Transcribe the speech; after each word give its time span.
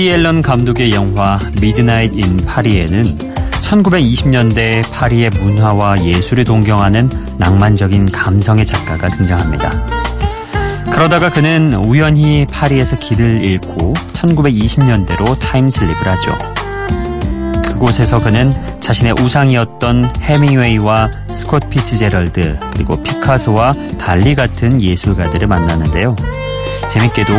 우디 0.00 0.08
앨런 0.08 0.40
감독의 0.40 0.92
영화 0.92 1.38
미드나잇 1.60 2.14
인 2.16 2.38
파리에는 2.46 3.18
1920년대 3.60 4.90
파리의 4.90 5.28
문화와 5.28 6.02
예술을 6.02 6.44
동경하는 6.44 7.10
낭만적인 7.36 8.06
감성의 8.06 8.64
작가가 8.64 9.06
등장합니다. 9.08 9.70
그러다가 10.90 11.28
그는 11.28 11.74
우연히 11.74 12.46
파리에서 12.50 12.96
길을 12.96 13.44
잃고 13.44 13.92
1920년대로 14.14 15.38
time 15.38 15.63
slip을 15.63 16.06
하죠. 16.06 16.32
그곳에서 17.64 18.16
그는 18.16 18.50
자신의 18.80 19.12
우상이었던 19.20 20.14
헤밍웨이와 20.22 21.10
스콧 21.30 21.68
피츠제럴드 21.68 22.58
그리고 22.72 23.02
피카소와 23.02 23.72
달리 23.98 24.34
같은 24.34 24.80
예술가들을 24.80 25.46
만나는데요. 25.46 26.16
재밌게도 26.88 27.34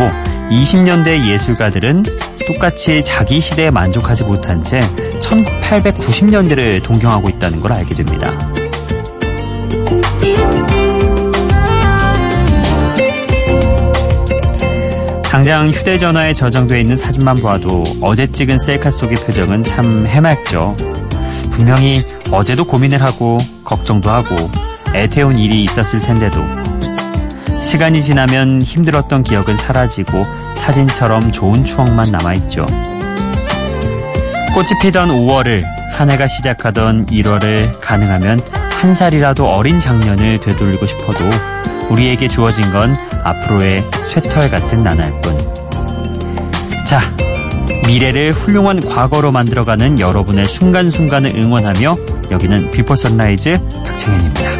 20년대 0.52 1.26
예술가들은 1.26 2.04
똑같이 2.46 3.02
자기 3.04 3.40
시대에 3.40 3.72
만족하지 3.72 4.26
못한 4.26 4.62
채 4.62 4.82
1890년대를 5.22 6.84
동경하고 6.84 7.30
있다는 7.30 7.62
걸 7.62 7.72
알게 7.72 7.96
됩니다. 7.96 8.38
당장 15.24 15.70
휴대전화에 15.70 16.34
저장되어 16.34 16.78
있는 16.78 16.98
사진만 16.98 17.42
봐도 17.42 17.84
어제 18.02 18.28
찍은 18.28 18.60
셀카 18.60 18.92
속의 18.92 19.16
표정은 19.26 19.64
참 19.64 20.06
해맑죠. 20.06 20.76
분명히 21.52 22.04
어제도 22.32 22.66
고민을 22.66 23.02
하고 23.02 23.38
걱정도 23.64 24.10
하고 24.10 24.36
애태운 24.94 25.38
일이 25.38 25.64
있었을 25.64 26.00
텐데도 26.00 26.61
시간이 27.62 28.02
지나면 28.02 28.62
힘들었던 28.62 29.24
기억은 29.24 29.56
사라지고 29.58 30.24
사진처럼 30.56 31.32
좋은 31.32 31.64
추억만 31.64 32.12
남아있죠. 32.12 32.66
꽃이 34.54 34.68
피던 34.82 35.10
5월을 35.10 35.64
한 35.94 36.10
해가 36.12 36.28
시작하던 36.28 37.06
1월을 37.06 37.80
가능하면 37.80 38.40
한 38.82 38.94
살이라도 38.94 39.48
어린 39.48 39.80
작년을 39.80 40.40
되돌리고 40.40 40.86
싶어도 40.86 41.20
우리에게 41.90 42.28
주어진 42.28 42.72
건 42.72 42.96
앞으로의 43.24 43.84
쇠털 44.10 44.50
같은 44.50 44.84
나날 44.84 45.12
뿐. 45.22 45.38
자, 46.86 47.00
미래를 47.88 48.32
훌륭한 48.32 48.80
과거로 48.80 49.32
만들어가는 49.32 50.00
여러분의 50.00 50.46
순간순간을 50.46 51.36
응원하며 51.44 51.98
여기는 52.32 52.72
비포 52.72 52.96
선라이즈 52.96 53.60
박창현입니다. 53.86 54.51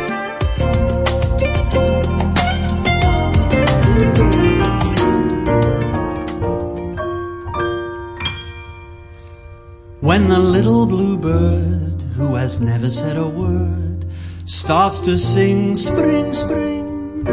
When 10.12 10.28
the 10.28 10.40
little 10.40 10.86
bluebird, 10.86 12.02
who 12.18 12.36
has 12.36 12.60
never 12.60 12.90
said 12.90 13.16
a 13.16 13.30
word, 13.30 14.06
starts 14.44 15.00
to 15.08 15.18
sing 15.18 15.74
spring, 15.74 16.34
spring. 16.34 17.24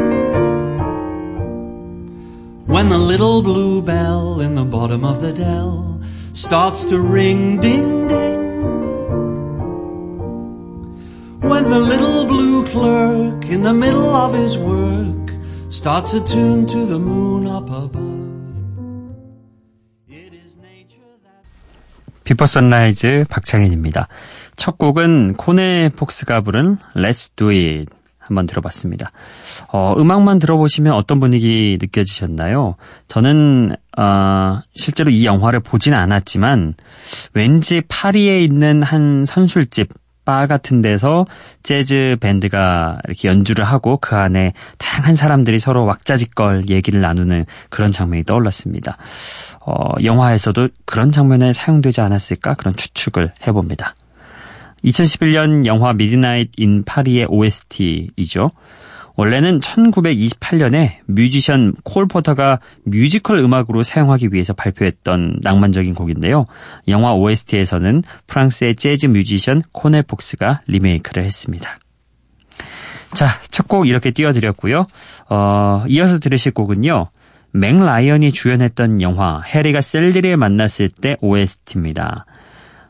When 2.67 2.87
the 2.87 2.97
little 2.97 3.41
bluebell 3.41 4.39
in 4.39 4.55
the 4.55 4.63
bottom 4.63 5.03
of 5.03 5.21
the 5.21 5.33
dell 5.33 5.99
starts 6.31 6.85
to 6.85 7.01
ring 7.01 7.59
ding 7.59 8.07
ding. 8.07 8.61
When 11.41 11.65
the 11.69 11.79
little 11.79 12.25
blue 12.27 12.65
clerk 12.65 13.43
in 13.49 13.63
the 13.63 13.73
middle 13.73 14.15
of 14.15 14.33
his 14.33 14.57
work 14.57 15.33
starts 15.67 16.13
a 16.13 16.25
tune 16.25 16.65
to 16.67 16.85
the 16.85 16.97
moon 16.97 17.45
up 17.45 17.69
above. 17.69 18.08
비퍼 22.29 22.45
선라이즈 22.45 23.25
박창현입니다. 23.27 24.07
첫 24.55 24.77
곡은 24.77 25.33
코네 25.33 25.89
폭스가 25.95 26.41
부른 26.41 26.77
Let's 26.95 27.35
Do 27.35 27.47
It 27.49 27.87
한번 28.19 28.45
들어봤습니다. 28.45 29.09
어, 29.73 29.95
음악만 29.97 30.37
들어보시면 30.37 30.93
어떤 30.93 31.19
분위기 31.19 31.79
느껴지셨나요? 31.81 32.75
저는 33.07 33.75
어, 33.97 34.59
실제로 34.75 35.09
이 35.09 35.25
영화를 35.25 35.59
보진 35.59 35.95
않았지만 35.95 36.75
왠지 37.33 37.81
파리에 37.87 38.43
있는 38.43 38.83
한 38.83 39.25
선술집 39.25 39.89
바 40.29 40.45
같은 40.45 40.83
데서 40.83 41.25
재즈 41.63 42.17
밴드가 42.21 42.99
이렇게 43.07 43.27
연주를 43.29 43.65
하고 43.65 43.97
그 43.97 44.15
안에 44.15 44.53
다양한 44.77 45.15
사람들이 45.15 45.57
서로 45.57 45.85
왁자지껄 45.85 46.69
얘기를 46.69 47.01
나누는 47.01 47.47
그런 47.71 47.91
장면이 47.91 48.25
떠올랐습니다. 48.25 48.97
어, 49.61 49.93
영화에서도 50.03 50.69
그런 50.85 51.11
장면에 51.11 51.51
사용되지 51.51 52.01
않았을까 52.01 52.53
그런 52.53 52.75
추측을 52.75 53.31
해봅니다. 53.47 53.95
2011년 54.85 55.65
영화 55.65 55.93
미드나잇 55.93 56.51
인 56.57 56.83
파리의 56.85 57.25
OST이죠. 57.27 58.51
원래는 59.19 59.59
1928년에 59.59 60.91
뮤지션 61.05 61.75
콜 61.83 62.07
포터가 62.07 62.61
뮤지컬 62.85 63.39
음악으로 63.39 63.83
사용하기 63.83 64.29
위해서 64.31 64.53
발표했던 64.53 65.39
낭만적인 65.41 65.93
곡인데요. 65.93 66.45
영화 66.87 67.13
OST에서는 67.13 68.03
프랑스의 68.27 68.75
재즈 68.75 69.07
뮤지션 69.07 69.61
코넬 69.73 70.03
폭스가 70.03 70.61
리메이크를 70.67 71.25
했습니다. 71.25 71.79
자, 73.13 73.27
첫 73.51 73.67
곡 73.67 73.89
이렇게 73.89 74.11
띄워드렸고요. 74.11 74.87
어, 75.29 75.83
이어서 75.89 76.17
들으실 76.19 76.53
곡은요. 76.53 77.09
맥 77.51 77.75
라이언이 77.75 78.31
주연했던 78.31 79.01
영화 79.01 79.41
해리가 79.41 79.81
샐리를 79.81 80.37
만났을 80.37 80.87
때 80.87 81.17
OST입니다. 81.19 82.25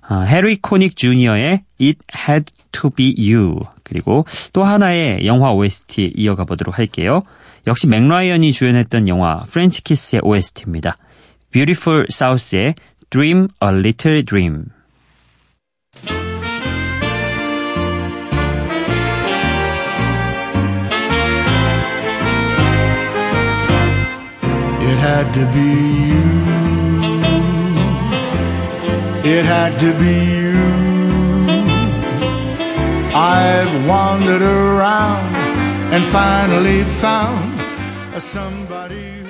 어, 0.08 0.16
해리 0.28 0.58
코닉 0.62 0.96
주니어의 0.96 1.64
It 1.82 1.98
Had 2.16 2.54
to 2.74 2.92
Be 2.92 3.16
You 3.18 3.62
그리고 3.90 4.26
또 4.54 4.64
하나의 4.64 5.26
영화 5.26 5.52
OST 5.52 6.14
이어가 6.16 6.46
보도록 6.46 6.78
할게요. 6.78 7.24
역시 7.68 7.88
맥라이언이 7.88 8.54
주연했던 8.54 9.08
영화 9.08 9.44
프렌치 9.50 9.84
키스의 9.84 10.22
OST입니다. 10.24 10.98
Beautiful 11.52 12.06
South의 12.10 12.76
Dream 13.10 13.48
a 13.62 13.70
Little 13.70 14.24
Dream 14.24 14.66
It 24.90 24.98
had 24.98 25.34
to 25.34 25.46
be 25.52 25.70
you. 26.12 26.50
It 29.24 29.46
had 29.46 29.80
to 29.80 29.94
be 30.00 30.14
you. 30.36 30.49
I've 33.12 33.88
wandered 33.88 34.44
around 34.44 35.36
and 35.94 36.06
finally 36.06 36.84
found 36.84 37.60
somebody 38.22 39.14
who. 39.14 39.30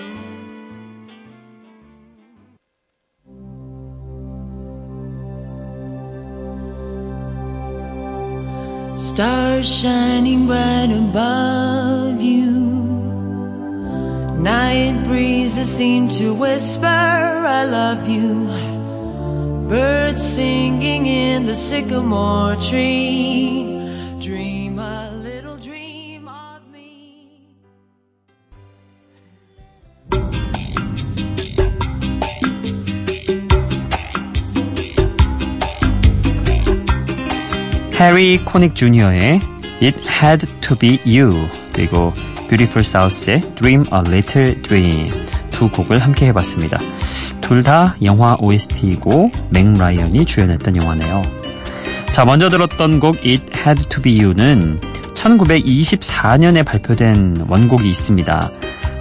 Stars 8.97 9.69
shining 9.71 10.47
bright 10.47 10.91
above 10.91 12.21
you. 12.21 12.51
Night 14.39 15.03
breezes 15.05 15.69
seem 15.69 16.09
to 16.09 16.33
whisper, 16.33 16.85
I 16.85 17.63
love 17.63 18.09
you. 18.09 18.47
Birds 19.69 20.23
singing 20.23 21.05
in 21.05 21.45
the 21.45 21.55
sycamore 21.55 22.55
tree. 22.57 23.68
해리 37.99 38.37
코닉 38.37 38.75
주니어의 38.75 39.41
It 39.81 39.99
Had 40.09 40.47
to 40.61 40.77
Be 40.77 40.99
You 41.05 41.49
그리고 41.73 42.13
Beautiful 42.47 42.79
South의 42.79 43.41
Dream 43.55 43.83
a 43.91 43.99
Little 44.07 44.61
Dream 44.61 45.09
두 45.51 45.69
곡을 45.69 45.99
함께 45.99 46.27
해봤습니다. 46.27 46.79
둘 47.41 47.61
다 47.61 47.95
영화 48.03 48.37
OST이고 48.39 49.31
맥 49.49 49.73
라이언이 49.77 50.23
주연했던 50.23 50.77
영화네요. 50.77 51.23
자 52.13 52.23
먼저 52.23 52.47
들었던 52.47 53.01
곡 53.01 53.17
It 53.17 53.45
Had 53.57 53.89
to 53.89 54.01
Be 54.01 54.23
You는 54.23 54.79
1924년에 55.15 56.63
발표된 56.63 57.47
원곡이 57.49 57.89
있습니다. 57.89 58.51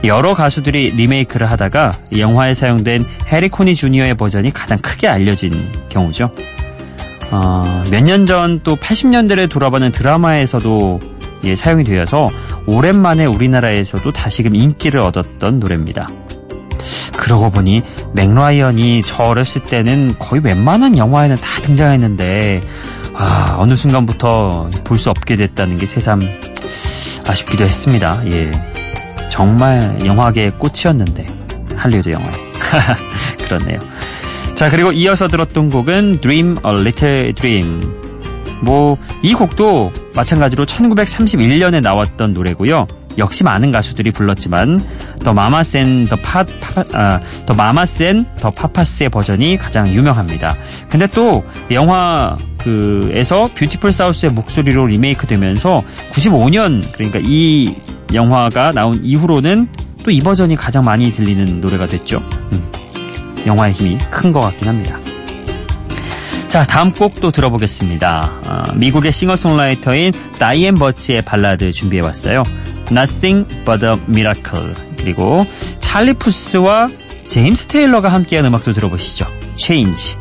여러 0.05 0.35
가수들이 0.35 0.91
리메이크를 0.97 1.49
하다가 1.49 1.93
영화에 2.17 2.55
사용된 2.55 3.05
해리 3.31 3.49
코니 3.49 3.77
주니어의 3.77 4.17
버전이 4.17 4.53
가장 4.53 4.79
크게 4.79 5.07
알려진 5.07 5.53
경우죠. 5.89 6.33
어, 7.31 7.85
몇 7.91 8.03
년 8.05 8.27
전 8.27 8.61
또 8.65 8.77
80년대를 8.77 9.51
돌아보는 9.51 9.93
드라마에서도 9.93 10.99
예, 11.45 11.55
사용이 11.55 11.85
되어서 11.85 12.29
오랜만에 12.67 13.25
우리나라에서도 13.27 14.11
다시금 14.13 14.55
인기를 14.57 15.01
얻었던 15.01 15.61
노래입니다. 15.61 16.07
그러고 17.17 17.51
보니 17.51 17.83
맥라이언이 18.15 19.03
저 19.03 19.25
어렸을 19.25 19.63
때는 19.65 20.17
거의 20.19 20.41
웬만한 20.45 20.97
영화에는 20.97 21.37
다 21.37 21.61
등장했는데 21.63 22.63
아, 23.15 23.57
어느 23.59 23.75
순간부터 23.77 24.71
볼 24.85 24.99
수 24.99 25.11
없게 25.11 25.37
됐다는 25.37 25.77
게 25.77 25.87
새삼 25.87 26.21
아쉽기도 27.27 27.65
했습니다. 27.65 28.21
예. 28.33 28.51
정말 29.31 29.99
영화계의 30.05 30.53
꽃이었는데 30.59 31.27
할리우드 31.77 32.11
영화. 32.11 32.27
그렇네요. 33.45 33.79
자, 34.59 34.69
그리고 34.69 34.91
이어서 34.91 35.29
들었던 35.29 35.71
곡은 35.71 36.21
Dream 36.21 36.57
a 36.67 36.73
Little 36.73 37.33
Dream. 37.33 37.95
뭐, 38.61 38.99
이 39.23 39.33
곡도 39.33 39.93
마찬가지로 40.17 40.67
1931년에 40.67 41.81
나왔던 41.81 42.35
노래고요. 42.35 42.89
역시 43.19 43.45
많은 43.45 43.71
가수들이 43.71 44.11
불렀지만 44.11 44.81
더 45.23 45.33
마마스 45.33 45.86
앤 45.86 46.09
더 46.09 46.17
파, 46.17 46.43
파 46.43 46.85
아, 46.93 47.21
더 47.47 47.55
마마스 47.55 48.05
앤 48.05 48.27
더 48.41 48.51
파파스의 48.51 49.11
버전이 49.11 49.59
가장 49.59 49.87
유명합니다. 49.87 50.57
근데 50.89 51.07
또 51.07 51.45
영화 51.71 52.37
그에서 52.59 53.49
뷰티풀 53.55 53.93
사우스의 53.93 54.33
목소리로 54.33 54.87
리메이크되면서 54.87 55.85
95년 56.11 56.83
그러니까 56.95 57.21
이 57.23 57.77
영화가 58.13 58.73
나온 58.73 59.05
이후로는 59.05 59.69
또 60.03 60.11
이 60.11 60.21
버전이 60.21 60.57
가장 60.57 60.85
많이 60.85 61.11
들리는 61.13 61.61
노래가 61.61 61.87
됐죠. 61.87 62.23
음, 62.53 62.63
영화의 63.49 63.73
힘이 63.75 63.99
큰 64.11 64.33
것 64.33 64.41
같긴 64.41 64.69
합니다. 64.69 64.99
자, 66.47 66.65
다음 66.65 66.93
곡도 66.93 67.31
들어보겠습니다. 67.33 68.31
어, 68.47 68.73
미국의 68.75 69.13
싱어송라이터인 69.13 70.13
다이앤 70.39 70.77
버치의 70.77 71.23
발라드 71.23 71.73
준비해봤어요. 71.73 72.43
Nothing 72.91 73.47
but 73.65 73.85
a 73.85 73.93
Miracle. 74.09 74.73
그리고 74.97 75.45
찰리 75.81 76.15
푸스와 76.15 76.89
제임스 77.27 77.67
테일러가 77.67 78.09
함께한 78.11 78.47
음악도 78.47 78.73
들어보시죠. 78.73 79.27
Change. 79.57 80.15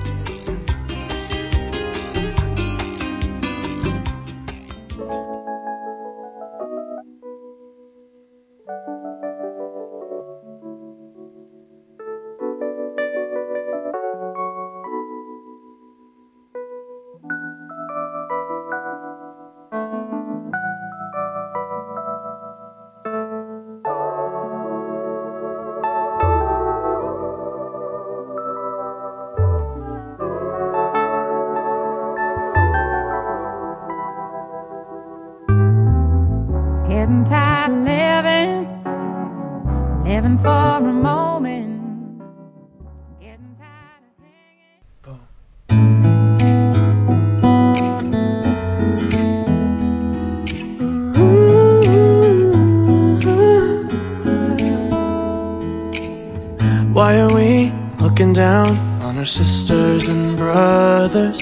Looking 58.17 58.33
down 58.33 58.75
on 59.03 59.15
our 59.19 59.25
sisters 59.25 60.07
and 60.07 60.35
brothers? 60.35 61.39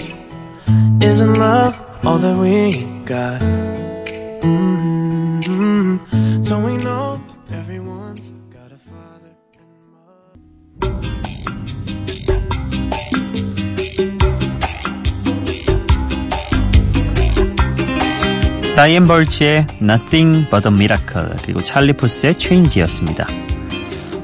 Isn't 1.00 1.32
love 1.38 1.74
all 2.04 2.18
that 2.18 2.36
we 2.36 2.84
got? 3.06 3.40
mm 4.42 5.40
Don't 6.44 6.64
we 6.64 6.76
know 6.76 7.18
everyone's 7.50 8.30
got 8.52 8.72
a 8.72 8.76
father 8.76 9.32
and 9.56 9.72
mother? 9.88 10.36
다이앤 18.76 19.06
벌치의 19.06 19.66
Nothing 19.80 20.46
But 20.50 20.68
a 20.68 20.74
Miracle 20.74 21.36
그리고 21.42 21.62
찰리 21.62 21.94
푸스의 21.94 22.34
Change였습니다. 22.36 23.26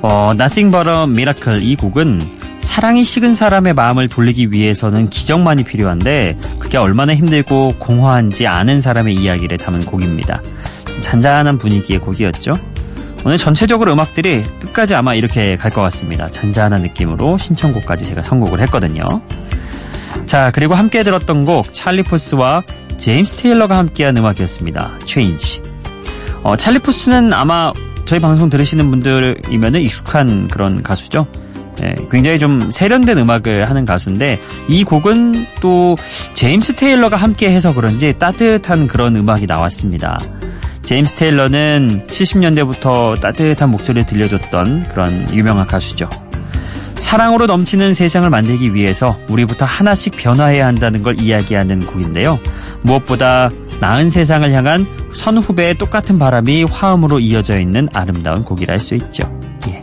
어, 0.02 0.32
Nothing 0.34 0.70
But 0.70 0.90
a 0.90 1.04
Miracle 1.04 1.62
이 1.62 1.76
곡은 1.76 2.41
사랑이 2.62 3.04
식은 3.04 3.34
사람의 3.34 3.74
마음을 3.74 4.08
돌리기 4.08 4.52
위해서는 4.52 5.10
기적만이 5.10 5.64
필요한데 5.64 6.38
그게 6.58 6.78
얼마나 6.78 7.14
힘들고 7.14 7.74
공허한지 7.78 8.46
아는 8.46 8.80
사람의 8.80 9.14
이야기를 9.14 9.58
담은 9.58 9.80
곡입니다. 9.80 10.42
잔잔한 11.02 11.58
분위기의 11.58 11.98
곡이었죠. 12.00 12.52
오늘 13.24 13.36
전체적으로 13.36 13.92
음악들이 13.92 14.44
끝까지 14.60 14.94
아마 14.94 15.14
이렇게 15.14 15.54
갈 15.56 15.70
것 15.70 15.80
같습니다. 15.82 16.28
잔잔한 16.28 16.82
느낌으로 16.82 17.38
신청곡까지 17.38 18.04
제가 18.04 18.22
선곡을 18.22 18.60
했거든요. 18.62 19.04
자, 20.26 20.50
그리고 20.54 20.74
함께 20.74 21.02
들었던 21.02 21.44
곡 21.44 21.72
찰리 21.72 22.02
푸스와 22.02 22.62
제임스 22.96 23.36
테일러가 23.36 23.76
함께한 23.76 24.16
음악이었습니다. 24.16 24.98
Change. 25.04 25.62
어, 26.42 26.56
찰리 26.56 26.78
푸스는 26.78 27.32
아마 27.32 27.72
저희 28.06 28.18
방송 28.20 28.48
들으시는 28.50 28.90
분들이면 28.90 29.76
익숙한 29.76 30.48
그런 30.48 30.82
가수죠. 30.82 31.26
예, 31.82 31.94
굉장히 32.10 32.38
좀 32.38 32.70
세련된 32.70 33.18
음악을 33.18 33.68
하는 33.68 33.84
가수인데 33.84 34.38
이 34.68 34.84
곡은 34.84 35.32
또 35.60 35.96
제임스 36.34 36.76
테일러가 36.76 37.16
함께 37.16 37.50
해서 37.50 37.74
그런지 37.74 38.12
따뜻한 38.18 38.86
그런 38.86 39.16
음악이 39.16 39.46
나왔습니다. 39.46 40.18
제임스 40.82 41.14
테일러는 41.14 42.06
70년대부터 42.06 43.20
따뜻한 43.20 43.70
목소리를 43.70 44.06
들려줬던 44.06 44.88
그런 44.88 45.34
유명한 45.34 45.66
가수죠. 45.66 46.08
사랑으로 46.96 47.46
넘치는 47.46 47.94
세상을 47.94 48.28
만들기 48.30 48.74
위해서 48.74 49.18
우리부터 49.28 49.64
하나씩 49.64 50.14
변화해야 50.16 50.66
한다는 50.66 51.02
걸 51.02 51.20
이야기하는 51.20 51.80
곡인데요. 51.80 52.38
무엇보다 52.82 53.50
나은 53.80 54.08
세상을 54.08 54.50
향한 54.52 54.86
선후배의 55.12 55.74
똑같은 55.74 56.18
바람이 56.18 56.64
화음으로 56.64 57.20
이어져 57.20 57.58
있는 57.58 57.88
아름다운 57.92 58.44
곡이라 58.44 58.72
할 58.72 58.78
수 58.78 58.94
있죠. 58.94 59.24
예. 59.68 59.82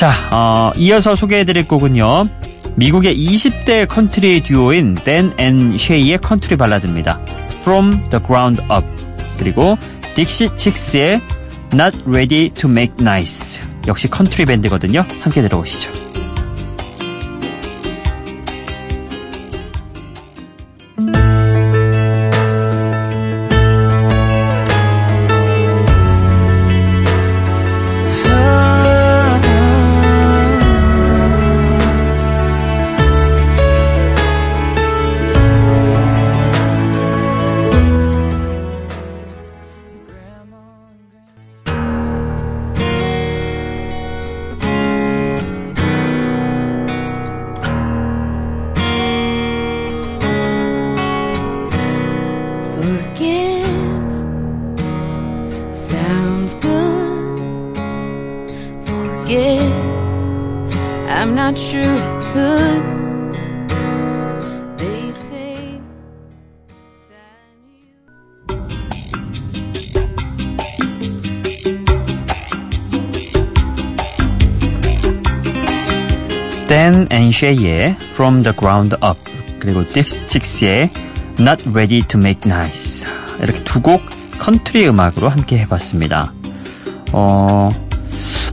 자, 0.00 0.12
어, 0.30 0.72
이어서 0.78 1.14
소개해드릴 1.14 1.68
곡은요. 1.68 2.26
미국의 2.76 3.14
20대 3.14 3.86
컨트리 3.86 4.42
듀오인 4.44 4.94
댄 4.94 5.34
앤 5.36 5.76
쉐이의 5.76 6.20
컨트리 6.22 6.56
발라드입니다. 6.56 7.20
From 7.60 8.02
the 8.08 8.24
Ground 8.24 8.62
Up 8.72 8.86
그리고 9.38 9.76
딕시 10.14 10.56
칙스의 10.56 11.20
Not 11.74 11.98
Ready 12.06 12.48
to 12.54 12.70
Make 12.70 12.94
Nice 12.98 13.62
역시 13.88 14.08
컨트리 14.08 14.46
밴드거든요. 14.46 15.02
함께 15.20 15.42
들어보시죠. 15.42 16.09
Forget, 59.30 59.62
I'm 61.08 61.36
not 61.36 61.56
sure 61.56 61.84
I 61.84 62.32
could. 62.32 63.00
댄앤 76.66 77.30
쉐이의 77.30 77.96
From 78.12 78.42
the 78.42 78.56
Ground 78.56 78.96
Up 78.96 79.20
그리고 79.60 79.84
딕스틱스의 79.84 80.90
Not 81.38 81.68
Ready 81.68 82.02
to 82.08 82.18
Make 82.18 82.50
Nice 82.50 83.06
이렇게 83.40 83.62
두 83.62 83.80
곡 83.80 84.02
컨트리 84.40 84.88
음악으로 84.88 85.28
함께 85.28 85.58
해봤습니다. 85.58 86.32
어, 87.12 87.89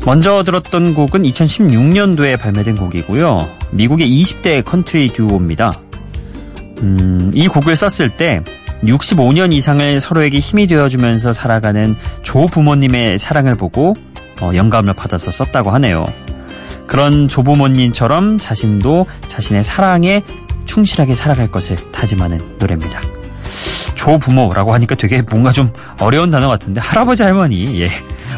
먼저 0.08 0.42
들었던 0.42 0.94
곡은 0.94 1.24
2016년도에 1.24 2.40
발매된 2.40 2.78
곡이고요. 2.78 3.46
미국의 3.72 4.10
20대 4.10 4.64
컨트리 4.64 5.10
듀오입니다. 5.10 5.74
음, 6.82 7.30
이 7.36 7.50
곡을 7.50 7.76
썼을 7.76 8.12
때 8.12 8.42
65년 8.86 9.52
이상을 9.52 10.00
서로에게 10.00 10.40
힘이 10.40 10.66
되어주면서 10.66 11.34
살아가는 11.34 11.94
조부모님의 12.22 13.20
사랑을 13.20 13.56
보고 13.56 13.96
어, 14.42 14.52
영감을 14.56 14.94
받아서 14.94 15.30
썼다고 15.30 15.72
하네요. 15.72 16.06
그런 16.86 17.28
조부모님처럼 17.28 18.38
자신도 18.38 19.08
자신의 19.28 19.66
사랑에 19.66 20.24
충실하게 20.64 21.16
살아갈 21.16 21.52
것을 21.52 21.76
다짐하는 21.92 22.40
노래입니다. 22.60 23.02
조부모라고 23.96 24.74
하니까 24.74 24.96
되게 24.96 25.22
뭔가 25.22 25.52
좀 25.52 25.70
어려운 26.00 26.30
단어 26.30 26.48
같은데 26.48 26.80
할아버지 26.80 27.24
할머니 27.24 27.82
예 27.82 27.90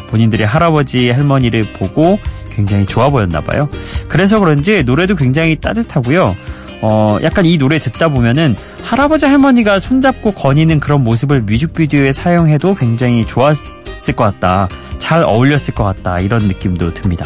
본인들의 0.09 0.45
할아버지 0.45 1.09
할머니를 1.09 1.61
보고 1.73 2.19
굉장히 2.51 2.85
좋아 2.85 3.09
보였나 3.09 3.41
봐요. 3.41 3.69
그래서 4.07 4.39
그런지 4.39 4.83
노래도 4.83 5.15
굉장히 5.15 5.55
따뜻하고요. 5.55 6.35
어 6.81 7.17
약간 7.23 7.45
이 7.45 7.57
노래 7.57 7.77
듣다 7.77 8.09
보면은 8.09 8.55
할아버지 8.83 9.25
할머니가 9.25 9.79
손잡고 9.79 10.31
거니는 10.31 10.79
그런 10.79 11.03
모습을 11.03 11.41
뮤직비디오에 11.41 12.11
사용해도 12.11 12.75
굉장히 12.75 13.25
좋았을 13.25 14.15
것 14.15 14.23
같다. 14.23 14.67
잘 14.97 15.23
어울렸을 15.23 15.73
것 15.73 15.83
같다. 15.83 16.19
이런 16.19 16.47
느낌도 16.47 16.93
듭니다. 16.93 17.25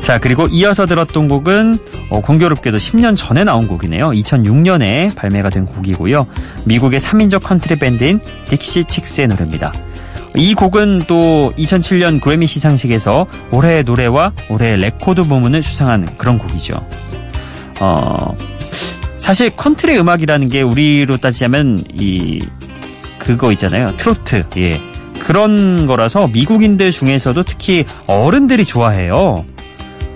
자, 0.00 0.18
그리고 0.18 0.48
이어서 0.48 0.86
들었던 0.86 1.28
곡은 1.28 1.78
어, 2.08 2.20
공교롭게도 2.20 2.78
10년 2.78 3.16
전에 3.16 3.44
나온 3.44 3.68
곡이네요. 3.68 4.10
2006년에 4.10 5.14
발매가 5.14 5.50
된 5.50 5.66
곡이고요. 5.66 6.26
미국의 6.64 6.98
3인조 6.98 7.42
컨트리 7.42 7.78
밴드인 7.78 8.20
딕시 8.46 8.88
칙스의 8.88 9.28
노래입니다. 9.28 9.72
이 10.36 10.54
곡은 10.54 11.02
또 11.08 11.52
2007년 11.58 12.20
그래미 12.20 12.46
시상식에서 12.46 13.26
올해의 13.50 13.84
노래와 13.84 14.32
올해의 14.48 14.78
레코드 14.78 15.24
부문을 15.24 15.62
수상한 15.62 16.06
그런 16.16 16.38
곡이죠. 16.38 16.80
어, 17.80 18.36
사실 19.18 19.50
컨트리 19.50 19.98
음악이라는 19.98 20.48
게 20.48 20.62
우리로 20.62 21.16
따지자면 21.16 21.84
이 21.98 22.40
그거 23.18 23.52
있잖아요. 23.52 23.90
트로트. 23.96 24.44
예. 24.58 24.80
그런 25.20 25.86
거라서 25.86 26.28
미국인들 26.28 26.90
중에서도 26.90 27.42
특히 27.42 27.84
어른들이 28.06 28.64
좋아해요. 28.64 29.44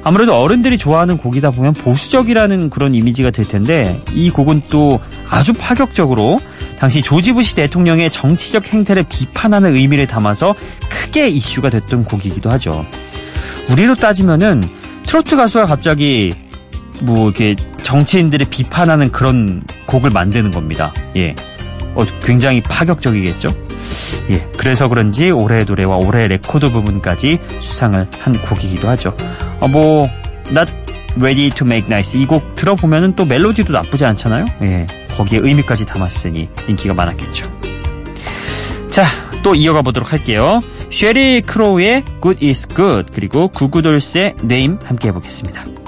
아무래도 0.02 0.34
어른들이 0.40 0.76
좋아하는 0.76 1.16
곡이다 1.16 1.50
보면 1.50 1.72
보수적이라는 1.72 2.70
그런 2.70 2.94
이미지가 2.94 3.30
들 3.30 3.46
텐데 3.46 4.00
이 4.12 4.30
곡은 4.30 4.62
또 4.68 5.00
아주 5.28 5.52
파격적으로 5.54 6.40
당시 6.78 7.02
조지 7.02 7.32
부시 7.32 7.56
대통령의 7.56 8.10
정치적 8.10 8.66
행태를 8.72 9.04
비판하는 9.08 9.74
의미를 9.76 10.06
담아서 10.06 10.54
크게 10.88 11.28
이슈가 11.28 11.70
됐던 11.70 12.04
곡이기도 12.04 12.50
하죠. 12.52 12.84
우리로 13.70 13.94
따지면은 13.94 14.62
트로트 15.06 15.36
가수가 15.36 15.66
갑자기 15.66 16.32
뭐 17.00 17.26
이렇게 17.28 17.56
정치인들을 17.82 18.46
비판하는 18.50 19.10
그런 19.10 19.62
곡을 19.86 20.10
만드는 20.10 20.50
겁니다. 20.50 20.92
예. 21.16 21.34
어, 21.94 22.04
굉장히 22.22 22.60
파격적이겠죠? 22.60 23.54
예. 24.30 24.46
그래서 24.56 24.88
그런지 24.88 25.30
올해의 25.30 25.64
노래와 25.64 25.96
올해의 25.96 26.28
레코드 26.28 26.70
부분까지 26.70 27.38
수상을 27.60 28.06
한 28.18 28.32
곡이기도 28.32 28.88
하죠. 28.90 29.16
어, 29.60 29.68
뭐, 29.68 30.08
Not 30.50 30.72
Ready 31.16 31.50
to 31.50 31.66
Make 31.66 31.86
Nice. 31.86 32.20
이 32.20 32.26
곡 32.26 32.54
들어보면은 32.54 33.14
또 33.16 33.24
멜로디도 33.24 33.72
나쁘지 33.72 34.04
않잖아요? 34.04 34.46
예. 34.62 34.86
거기에 35.16 35.40
의미까지 35.42 35.86
담았으니 35.86 36.48
인기가 36.68 36.94
많았겠죠. 36.94 37.50
자, 38.90 39.04
또 39.42 39.54
이어가 39.54 39.82
보도록 39.82 40.12
할게요. 40.12 40.60
쉐리 40.90 41.42
크로우의 41.42 42.04
Good 42.22 42.46
is 42.46 42.68
Good, 42.68 43.12
그리고 43.12 43.48
구구돌스의 43.48 44.36
Name 44.44 44.78
함께 44.84 45.08
해보겠습니다. 45.08 45.83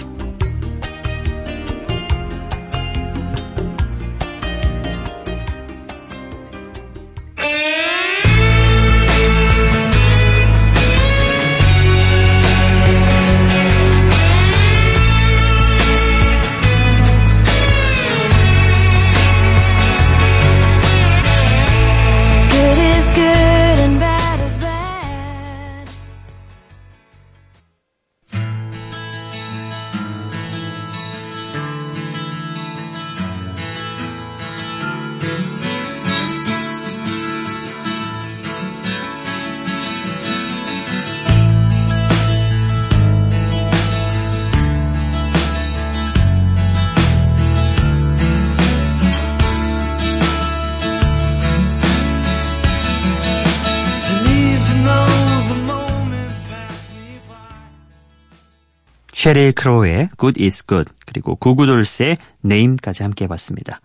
쉐릴 59.27 59.55
크로우의 59.55 60.11
Good 60.21 60.41
is 60.41 60.65
Good 60.69 60.89
그리고 61.05 61.35
구구돌스의 61.35 62.17
Name까지 62.45 63.03
함께 63.03 63.25
해봤습니다. 63.25 63.81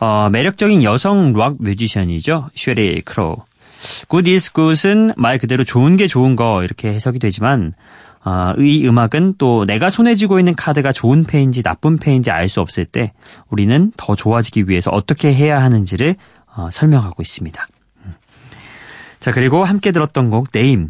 어, 0.00 0.28
매력적인 0.30 0.82
여성 0.82 1.32
락 1.32 1.56
뮤지션이죠. 1.60 2.50
쉐릴 2.54 3.00
크로우. 3.06 3.36
Good 4.10 4.30
is 4.30 4.52
Good은 4.52 5.14
말 5.16 5.38
그대로 5.38 5.64
좋은 5.64 5.96
게 5.96 6.06
좋은 6.06 6.36
거 6.36 6.62
이렇게 6.62 6.92
해석이 6.92 7.18
되지만 7.20 7.72
어, 8.22 8.52
이 8.58 8.86
음악은 8.86 9.36
또 9.38 9.64
내가 9.64 9.88
손에 9.88 10.14
쥐고 10.14 10.38
있는 10.38 10.54
카드가 10.54 10.92
좋은 10.92 11.24
패인지 11.24 11.62
나쁜 11.62 11.96
패인지 11.96 12.30
알 12.30 12.46
수 12.46 12.60
없을 12.60 12.84
때 12.84 13.14
우리는 13.48 13.92
더 13.96 14.14
좋아지기 14.14 14.68
위해서 14.68 14.90
어떻게 14.90 15.32
해야 15.32 15.62
하는지를 15.62 16.16
어, 16.54 16.68
설명하고 16.70 17.22
있습니다. 17.22 17.66
음. 18.04 18.14
자 19.20 19.32
그리고 19.32 19.64
함께 19.64 19.90
들었던 19.90 20.28
곡 20.28 20.48
Name 20.54 20.88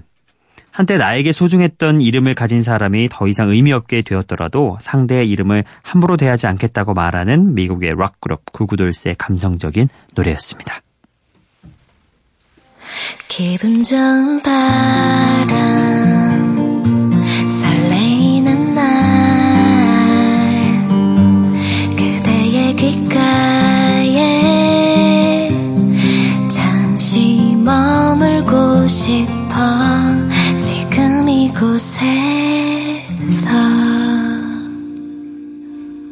한때 0.73 0.97
나에게 0.97 1.33
소중했던 1.33 2.01
이름을 2.01 2.35
가진 2.35 2.63
사람이 2.63 3.09
더 3.11 3.27
이상 3.27 3.51
의미 3.51 3.73
없게 3.73 4.03
되었더라도 4.03 4.79
상대의 4.81 5.29
이름을 5.31 5.65
함부로 5.83 6.17
대하지 6.17 6.47
않겠다고 6.47 6.95
말하는 6.95 7.55
미국의 7.55 7.95
락 7.97 8.21
그룹 8.21 8.53
구구돌스의 8.53 9.17
감성적인 9.17 9.89
노래였습니다. 10.15 10.83
기분 13.29 13.83
좋은 13.83 14.43
바람 14.43 16.30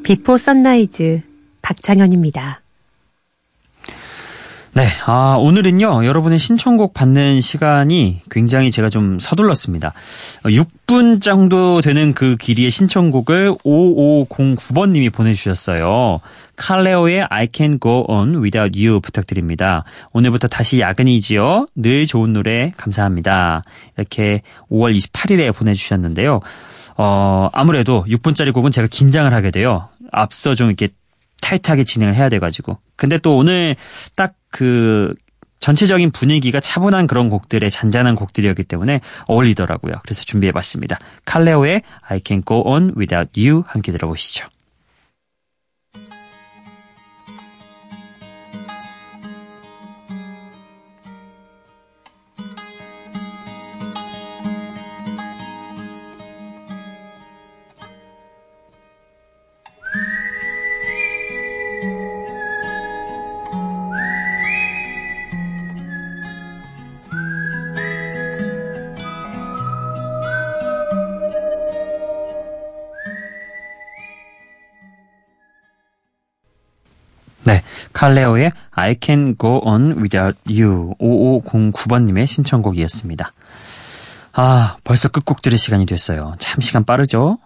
비포 0.09 0.39
선라이즈 0.39 1.21
박창현입니다. 1.61 2.63
네, 4.73 4.87
아, 5.05 5.37
오늘은요, 5.39 6.07
여러분의 6.07 6.39
신청곡 6.39 6.95
받는 6.95 7.43
시간이 7.43 8.23
굉장히 8.31 8.71
제가 8.71 8.89
좀 8.89 9.19
서둘렀습니다. 9.19 9.93
6분 10.45 11.21
정도 11.21 11.83
되는 11.83 12.15
그 12.15 12.37
길이의 12.37 12.71
신청곡을 12.71 13.53
5509번님이 13.57 15.13
보내주셨어요. 15.13 16.21
칼레오의 16.57 17.27
I 17.29 17.49
Can 17.53 17.79
Go 17.79 18.07
On 18.09 18.37
Without 18.37 18.83
You 18.83 19.01
부탁드립니다. 19.01 19.85
오늘부터 20.15 20.49
다시 20.49 20.81
야근이지요. 20.81 21.67
늘 21.75 22.07
좋은 22.07 22.33
노래 22.33 22.73
감사합니다. 22.79 23.63
이렇게 23.99 24.41
5월 24.71 24.97
28일에 24.97 25.55
보내주셨는데요. 25.55 26.41
어, 27.01 27.49
아무래도 27.53 28.05
6분짜리 28.09 28.53
곡은 28.53 28.73
제가 28.73 28.89
긴장을 28.91 29.33
하게 29.33 29.53
돼요. 29.53 29.89
앞서 30.13 30.55
좀 30.55 30.69
이렇게 30.69 30.89
타이트하게 31.41 31.85
진행을 31.85 32.15
해야 32.15 32.29
돼가지고. 32.29 32.79
근데 32.97 33.19
또 33.19 33.37
오늘 33.37 33.77
딱 34.17 34.35
그 34.51 35.13
전체적인 35.61 36.13
분위기가 36.13 36.61
차분한 36.61 37.07
그런 37.07 37.29
곡들의 37.29 37.69
잔잔한 37.71 38.15
곡들이었기 38.15 38.65
때문에 38.65 39.01
어울리더라고요. 39.27 39.95
그래서 40.03 40.23
준비해봤습니다. 40.23 40.99
칼레오의 41.25 41.83
I 42.03 42.21
Can 42.25 42.43
Go 42.47 42.63
On 42.65 42.95
Without 42.97 43.41
You 43.41 43.65
함께 43.67 43.91
들어보시죠. 43.93 44.47
칼레오의 77.99 78.53
I 78.71 78.95
Can 79.01 79.35
Go 79.37 79.61
On 79.65 80.01
Without 80.01 80.39
You 80.49 80.95
5509번님의 81.01 82.29
신청곡이었습니다. 82.29 83.33
아, 84.35 84.77
벌써 84.85 85.09
끝곡 85.09 85.43
들을 85.43 85.59
시간이 85.59 85.85
됐어요. 85.85 86.33
참 86.39 86.61
시간 86.61 86.85
빠르죠? 86.85 87.39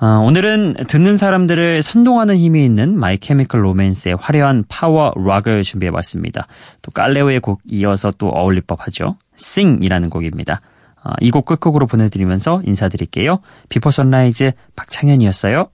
어, 0.00 0.06
오늘은 0.06 0.76
듣는 0.86 1.16
사람들을 1.16 1.82
선동하는 1.82 2.36
힘이 2.36 2.64
있는 2.64 2.96
마이 2.96 3.16
케미컬 3.16 3.64
로맨스의 3.64 4.18
화려한 4.20 4.66
파워 4.68 5.12
락을 5.16 5.64
준비해봤습니다. 5.64 6.46
또 6.82 6.92
깔레오의 6.92 7.40
곡 7.40 7.60
이어서 7.68 8.12
또 8.18 8.28
어울릴 8.28 8.62
법하죠. 8.62 9.16
Sing이라는 9.36 10.10
곡입니다. 10.10 10.60
어, 11.02 11.10
이곡 11.20 11.46
끝곡으로 11.46 11.88
보내드리면서 11.88 12.62
인사드릴게요. 12.64 13.40
비포 13.68 13.90
선라이즈 13.90 14.52
박창현이었어요. 14.76 15.70